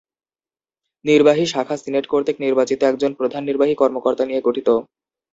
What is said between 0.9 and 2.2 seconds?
নির্বাহী শাখা সিনেট